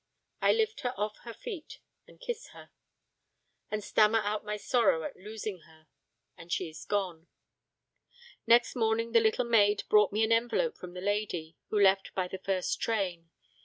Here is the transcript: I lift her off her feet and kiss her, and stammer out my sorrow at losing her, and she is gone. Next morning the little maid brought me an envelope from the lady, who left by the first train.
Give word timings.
I 0.41 0.51
lift 0.51 0.79
her 0.79 0.99
off 0.99 1.17
her 1.25 1.33
feet 1.35 1.77
and 2.07 2.19
kiss 2.19 2.47
her, 2.53 2.71
and 3.69 3.83
stammer 3.83 4.17
out 4.17 4.43
my 4.43 4.57
sorrow 4.57 5.03
at 5.03 5.15
losing 5.15 5.59
her, 5.59 5.85
and 6.35 6.51
she 6.51 6.67
is 6.69 6.85
gone. 6.85 7.27
Next 8.47 8.75
morning 8.75 9.11
the 9.11 9.19
little 9.21 9.45
maid 9.45 9.83
brought 9.89 10.11
me 10.11 10.23
an 10.23 10.31
envelope 10.31 10.75
from 10.75 10.95
the 10.95 11.01
lady, 11.01 11.55
who 11.69 11.79
left 11.79 12.15
by 12.15 12.27
the 12.27 12.39
first 12.39 12.79
train. 12.81 13.29